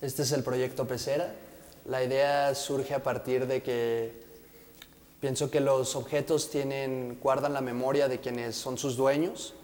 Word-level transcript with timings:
Este 0.00 0.22
es 0.22 0.32
el 0.32 0.42
proyecto 0.42 0.86
Pecera. 0.86 1.32
La 1.84 2.02
idea 2.02 2.54
surge 2.56 2.92
a 2.92 3.02
partir 3.02 3.46
de 3.46 3.62
que 3.62 4.12
pienso 5.20 5.50
que 5.50 5.60
los 5.60 5.94
objetos 5.94 6.50
tienen, 6.50 7.18
guardan 7.22 7.52
la 7.52 7.60
memoria 7.60 8.08
de 8.08 8.18
quienes 8.18 8.56
son 8.56 8.78
sus 8.78 8.96
dueños 8.96 9.54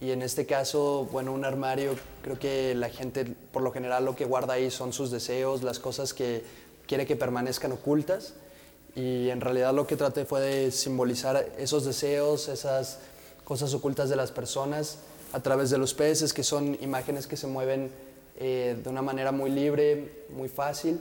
y 0.00 0.10
en 0.10 0.22
este 0.22 0.46
caso, 0.46 1.06
bueno, 1.12 1.32
un 1.32 1.44
armario, 1.44 1.94
creo 2.22 2.38
que 2.38 2.74
la 2.74 2.88
gente 2.88 3.26
por 3.52 3.62
lo 3.62 3.70
general 3.70 4.06
lo 4.06 4.16
que 4.16 4.24
guarda 4.24 4.54
ahí 4.54 4.70
son 4.70 4.94
sus 4.94 5.10
deseos, 5.10 5.62
las 5.62 5.78
cosas 5.78 6.14
que 6.14 6.42
quiere 6.86 7.04
que 7.04 7.14
permanezcan 7.14 7.72
ocultas 7.72 8.34
y 8.94 9.30
en 9.30 9.40
realidad 9.40 9.72
lo 9.74 9.86
que 9.86 9.96
traté 9.96 10.24
fue 10.24 10.40
de 10.40 10.70
simbolizar 10.70 11.50
esos 11.58 11.84
deseos, 11.84 12.48
esas 12.48 12.98
cosas 13.44 13.72
ocultas 13.74 14.08
de 14.08 14.16
las 14.16 14.30
personas 14.30 14.98
a 15.32 15.40
través 15.40 15.70
de 15.70 15.78
los 15.78 15.94
peces, 15.94 16.32
que 16.32 16.42
son 16.42 16.76
imágenes 16.80 17.26
que 17.26 17.36
se 17.36 17.46
mueven 17.46 17.90
eh, 18.38 18.76
de 18.82 18.90
una 18.90 19.02
manera 19.02 19.32
muy 19.32 19.50
libre, 19.50 20.26
muy 20.30 20.48
fácil 20.48 21.00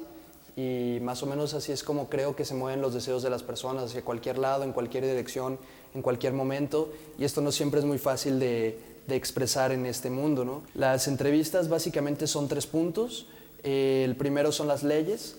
y 0.55 0.99
más 1.01 1.23
o 1.23 1.25
menos 1.25 1.53
así 1.53 1.71
es 1.71 1.83
como 1.83 2.09
creo 2.09 2.35
que 2.35 2.45
se 2.45 2.53
mueven 2.53 2.81
los 2.81 2.93
deseos 2.93 3.23
de 3.23 3.29
las 3.29 3.43
personas, 3.43 3.85
hacia 3.85 4.01
cualquier 4.01 4.37
lado, 4.37 4.63
en 4.63 4.73
cualquier 4.73 5.05
dirección, 5.05 5.57
en 5.93 6.01
cualquier 6.01 6.33
momento 6.33 6.91
y 7.17 7.25
esto 7.25 7.41
no 7.41 7.51
siempre 7.51 7.79
es 7.79 7.85
muy 7.85 7.97
fácil 7.97 8.39
de, 8.39 8.77
de 9.07 9.15
expresar 9.15 9.71
en 9.71 9.85
este 9.85 10.09
mundo. 10.09 10.45
¿no? 10.45 10.63
Las 10.73 11.07
entrevistas 11.07 11.69
básicamente 11.69 12.27
son 12.27 12.47
tres 12.47 12.67
puntos. 12.67 13.27
Eh, 13.63 14.03
el 14.05 14.15
primero 14.15 14.51
son 14.51 14.67
las 14.67 14.83
leyes, 14.83 15.37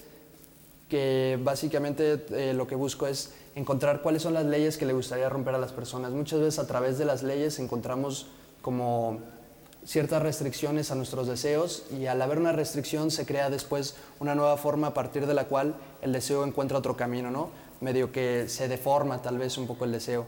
que 0.92 1.38
básicamente 1.42 2.26
eh, 2.32 2.52
lo 2.52 2.66
que 2.66 2.74
busco 2.74 3.06
es 3.06 3.32
encontrar 3.54 4.02
cuáles 4.02 4.20
son 4.20 4.34
las 4.34 4.44
leyes 4.44 4.76
que 4.76 4.84
le 4.84 4.92
gustaría 4.92 5.26
romper 5.30 5.54
a 5.54 5.58
las 5.58 5.72
personas. 5.72 6.12
Muchas 6.12 6.40
veces 6.40 6.58
a 6.58 6.66
través 6.66 6.98
de 6.98 7.06
las 7.06 7.22
leyes 7.22 7.58
encontramos 7.58 8.26
como 8.60 9.20
ciertas 9.86 10.20
restricciones 10.20 10.90
a 10.90 10.94
nuestros 10.94 11.28
deseos 11.28 11.84
y 11.98 12.08
al 12.08 12.20
haber 12.20 12.38
una 12.38 12.52
restricción 12.52 13.10
se 13.10 13.24
crea 13.24 13.48
después 13.48 13.96
una 14.20 14.34
nueva 14.34 14.58
forma 14.58 14.88
a 14.88 14.92
partir 14.92 15.26
de 15.26 15.32
la 15.32 15.46
cual 15.46 15.76
el 16.02 16.12
deseo 16.12 16.44
encuentra 16.44 16.76
otro 16.76 16.94
camino, 16.94 17.30
¿no? 17.30 17.48
Medio 17.80 18.12
que 18.12 18.50
se 18.50 18.68
deforma 18.68 19.22
tal 19.22 19.38
vez 19.38 19.56
un 19.56 19.66
poco 19.66 19.86
el 19.86 19.92
deseo. 19.92 20.26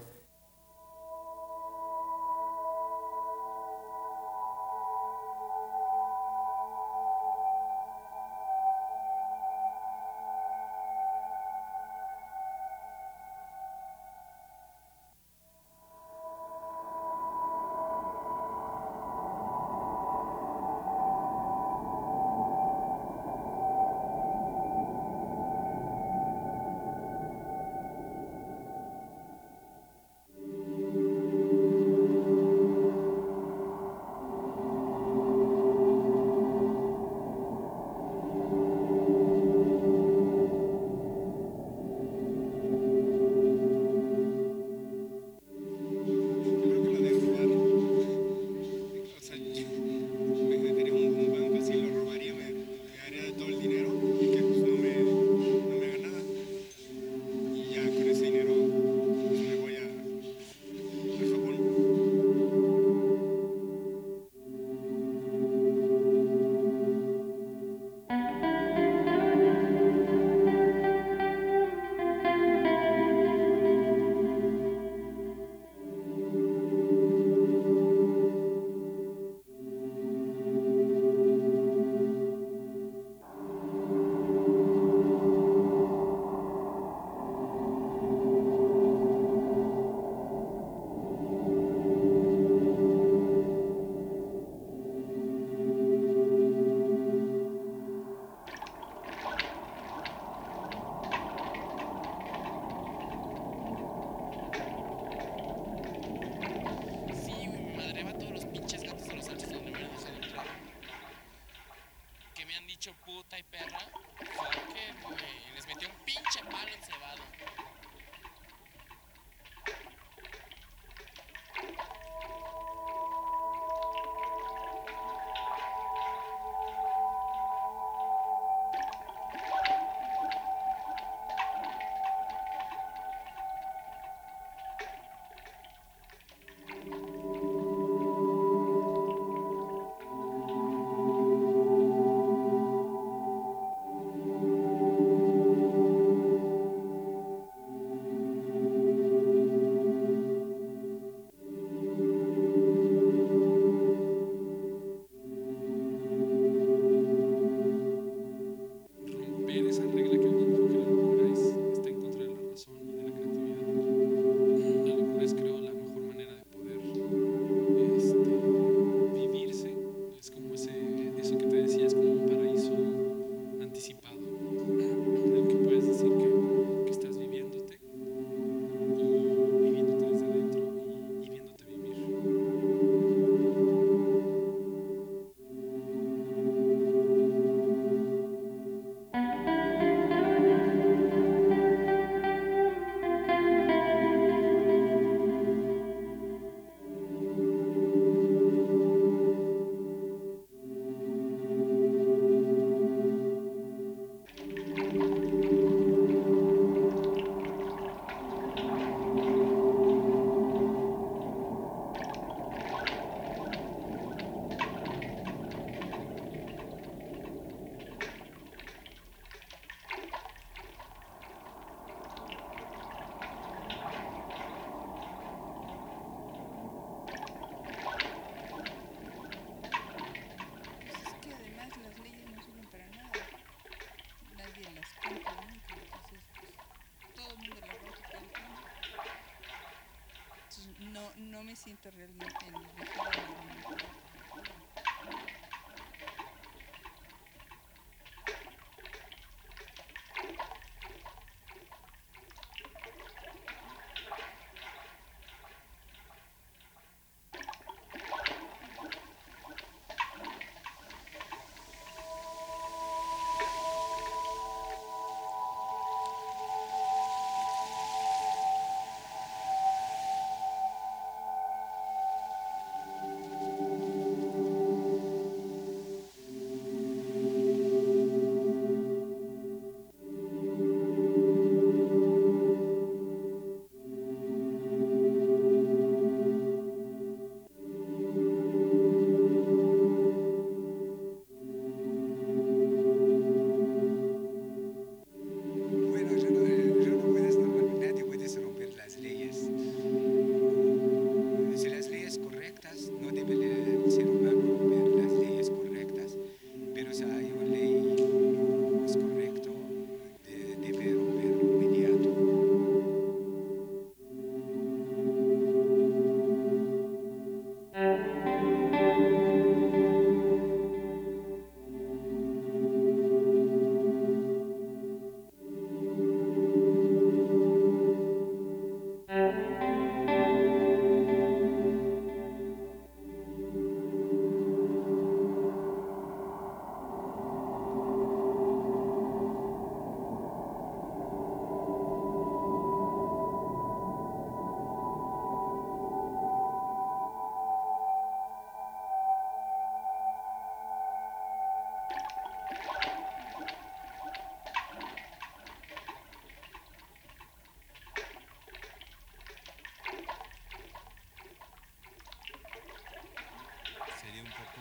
Siento 241.64 241.90
realmente 241.90 242.46
energía. 242.46 243.03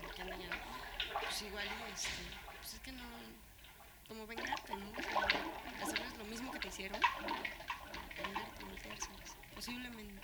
que, 0.00 0.48
pues 1.20 1.42
igual 1.42 1.66
este, 1.94 2.08
pues 2.60 2.74
es 2.74 2.80
que 2.80 2.92
no, 2.92 3.04
como 4.08 4.26
vengarte, 4.26 4.74
¿no? 4.74 4.92
hacerles 5.82 6.18
lo 6.18 6.24
mismo 6.24 6.52
que 6.52 6.58
te 6.58 6.68
hicieron, 6.68 7.00
vengarte, 8.16 8.64
volteárselas, 8.64 9.36
posiblemente. 9.54 10.22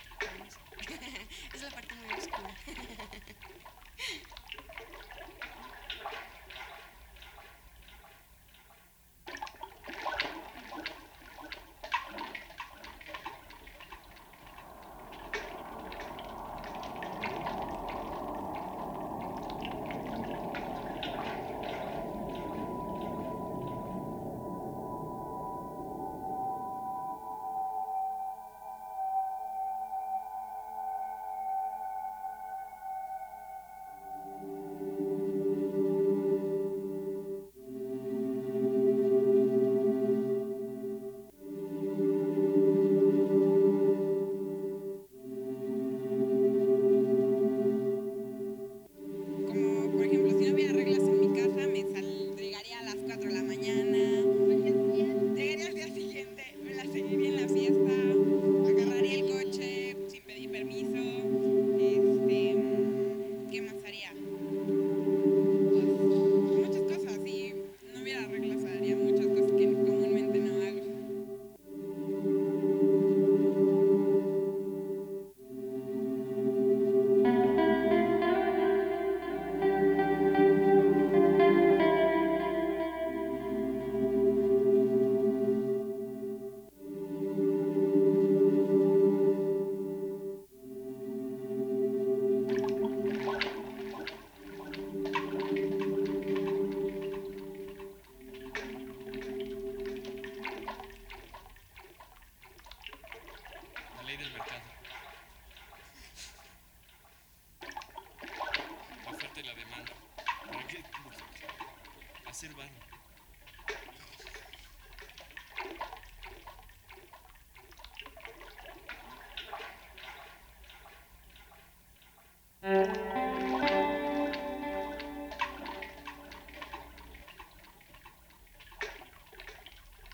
es 1.53 1.61
la 1.61 1.69
parte 1.69 1.95
muy 1.95 2.13
oscura. 2.13 2.55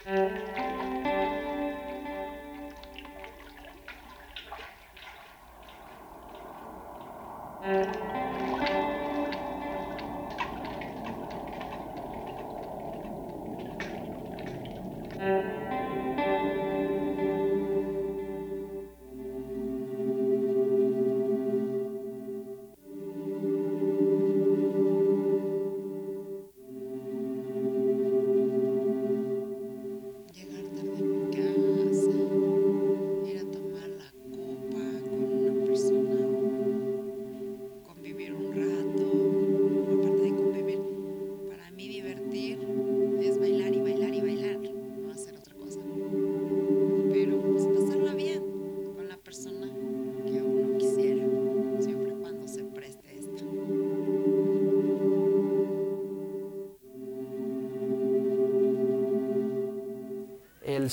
Llegar 0.05 0.64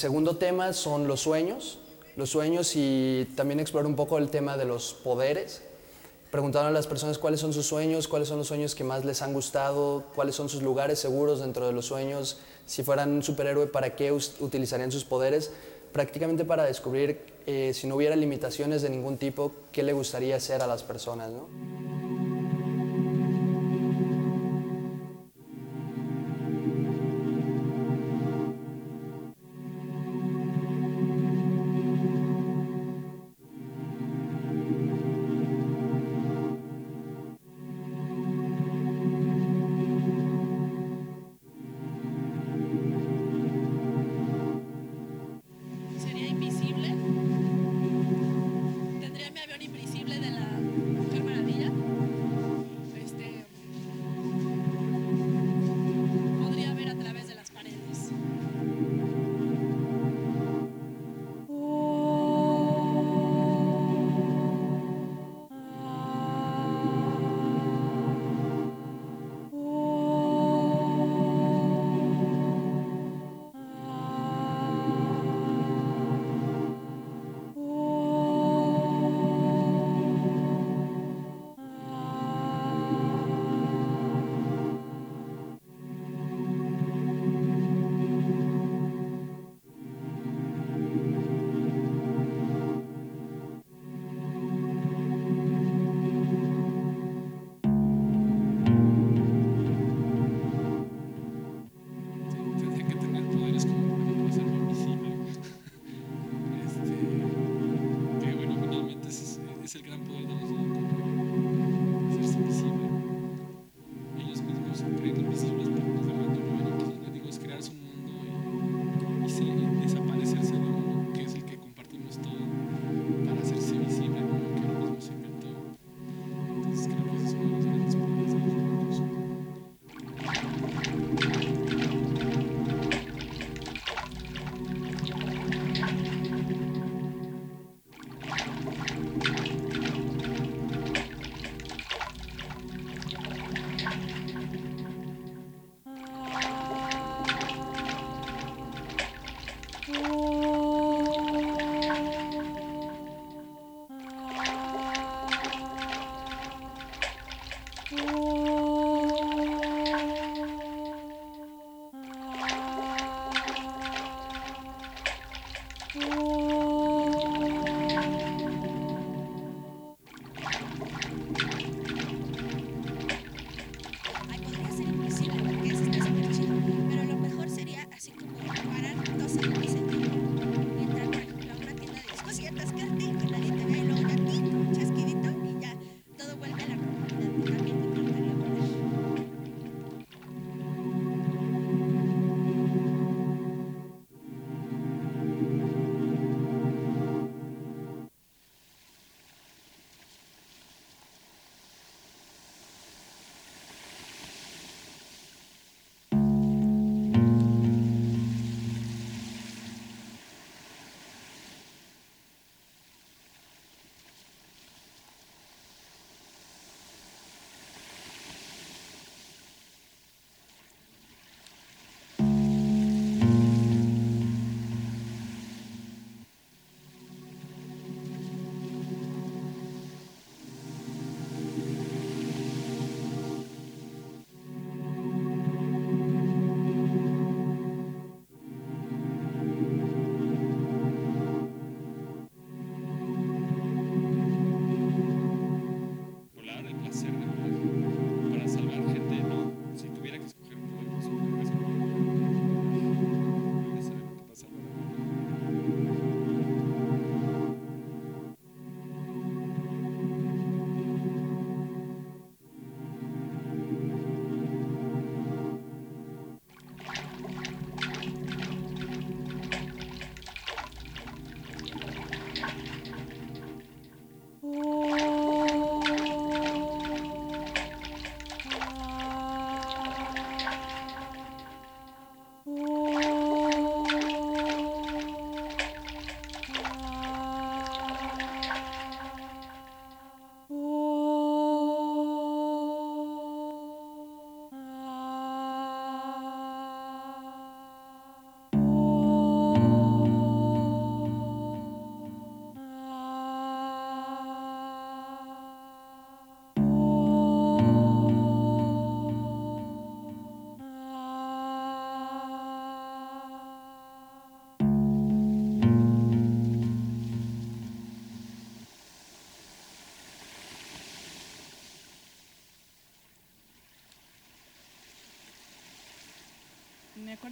segundo 0.02 0.34
tema 0.36 0.72
son 0.72 1.06
los 1.06 1.20
sueños, 1.20 1.78
los 2.16 2.28
sueños 2.28 2.72
y 2.74 3.28
también 3.36 3.60
explorar 3.60 3.86
un 3.86 3.94
poco 3.94 4.18
el 4.18 4.30
tema 4.30 4.56
de 4.56 4.64
los 4.64 4.94
poderes. 4.94 5.62
Preguntaron 6.32 6.66
a 6.66 6.70
las 6.72 6.88
personas 6.88 7.18
cuáles 7.18 7.38
son 7.38 7.52
sus 7.52 7.66
sueños, 7.66 8.08
cuáles 8.08 8.26
son 8.26 8.38
los 8.38 8.48
sueños 8.48 8.74
que 8.74 8.82
más 8.82 9.04
les 9.04 9.22
han 9.22 9.32
gustado, 9.32 10.02
cuáles 10.16 10.34
son 10.34 10.48
sus 10.48 10.60
lugares 10.60 10.98
seguros 10.98 11.38
dentro 11.38 11.68
de 11.68 11.72
los 11.72 11.86
sueños, 11.86 12.38
si 12.66 12.82
fueran 12.82 13.12
un 13.12 13.22
superhéroe, 13.22 13.68
para 13.68 13.94
qué 13.94 14.10
utilizarían 14.10 14.90
sus 14.90 15.04
poderes, 15.04 15.52
prácticamente 15.92 16.44
para 16.44 16.64
descubrir 16.64 17.20
eh, 17.46 17.70
si 17.72 17.86
no 17.86 17.94
hubiera 17.94 18.16
limitaciones 18.16 18.82
de 18.82 18.90
ningún 18.90 19.18
tipo, 19.18 19.52
qué 19.70 19.84
le 19.84 19.92
gustaría 19.92 20.34
hacer 20.34 20.62
a 20.62 20.66
las 20.66 20.82
personas. 20.82 21.30
¿no? 21.30 21.46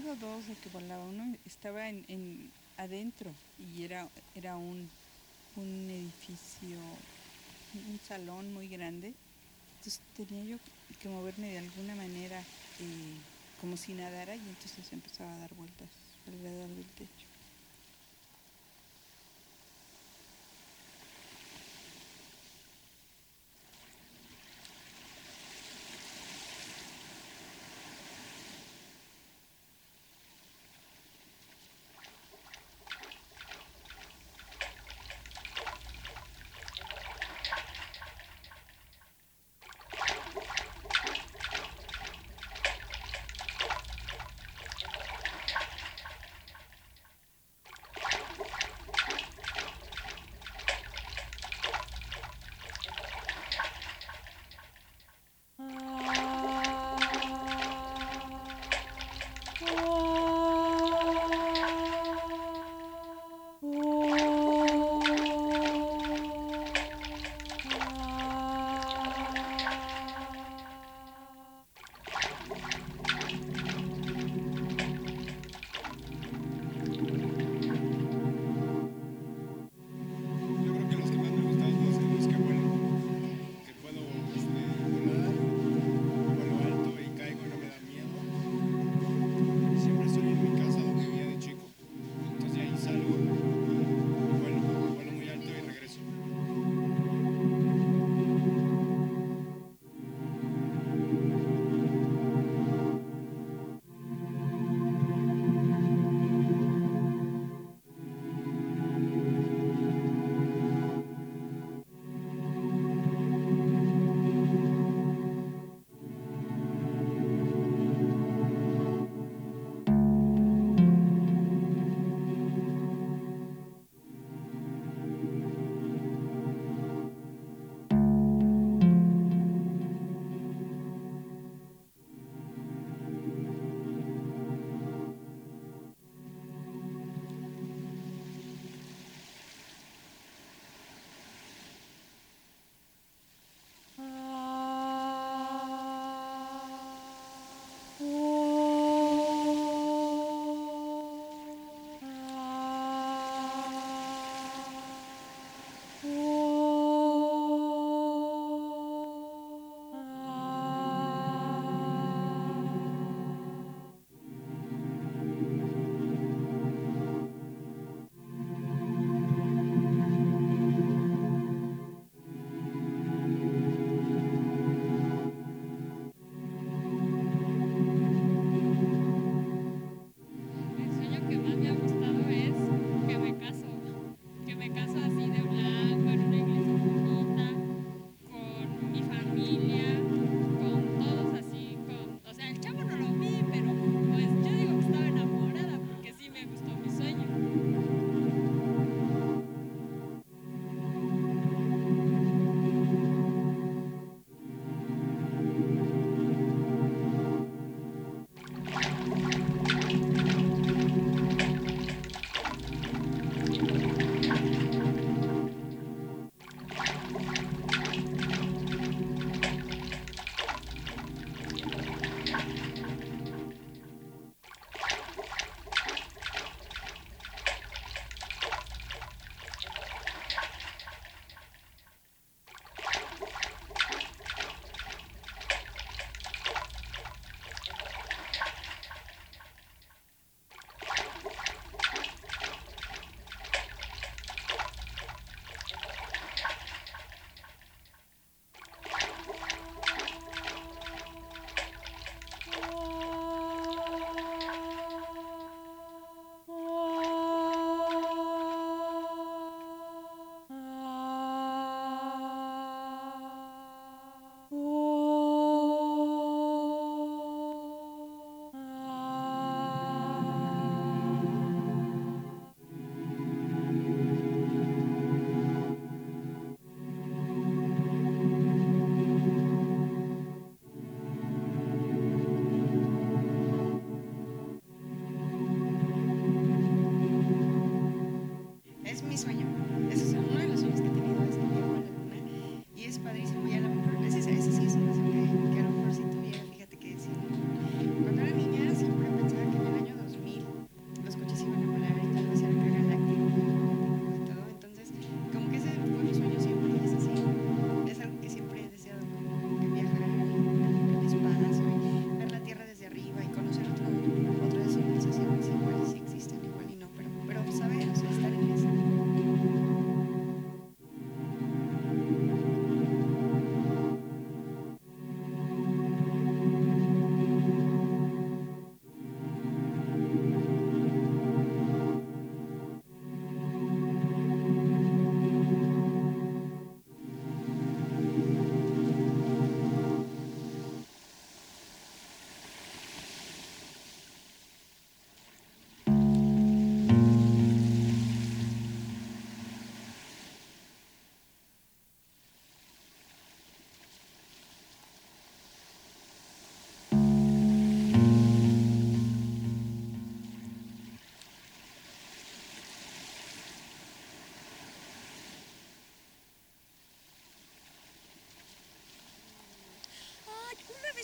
Dos 0.01 0.47
de 0.47 0.55
que 0.55 0.71
volaba. 0.71 1.05
Uno 1.05 1.37
estaba 1.45 1.89
en, 1.89 2.05
en 2.09 2.51
adentro 2.79 3.31
y 3.59 3.85
era, 3.85 4.09
era 4.35 4.57
un, 4.57 4.89
un 5.57 5.91
edificio, 5.91 6.79
un 7.75 8.01
salón 8.09 8.53
muy 8.53 8.67
grande. 8.69 9.13
Entonces 9.77 10.01
tenía 10.17 10.45
yo 10.45 10.57
que 11.01 11.09
moverme 11.09 11.51
de 11.51 11.59
alguna 11.59 11.95
manera 11.95 12.41
eh, 12.41 13.15
como 13.61 13.77
si 13.77 13.93
nadara 13.93 14.35
y 14.35 14.41
entonces 14.41 14.91
empezaba 14.91 15.35
a 15.35 15.39
dar 15.39 15.55
vueltas 15.55 15.89
alrededor 16.27 16.69
del 16.69 16.87
techo. 16.97 17.30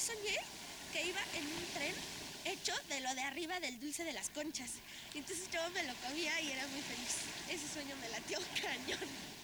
soñé 0.06 0.38
que 0.92 1.04
iba 1.04 1.20
en 1.34 1.44
un 1.44 1.66
tren 1.74 1.94
hecho 2.44 2.72
de 2.88 3.00
lo 3.00 3.12
de 3.16 3.22
arriba 3.22 3.58
del 3.58 3.80
dulce 3.80 4.04
de 4.04 4.12
las 4.12 4.30
conchas. 4.30 4.70
Entonces 5.14 5.48
yo 5.50 5.58
me 5.70 5.82
lo 5.82 5.94
comía 5.96 6.40
y 6.42 6.52
era 6.52 6.64
muy 6.68 6.80
feliz. 6.80 7.16
Ese 7.50 7.66
sueño 7.66 7.96
me 8.00 8.08
latió 8.10 8.38
cañón. 8.62 9.35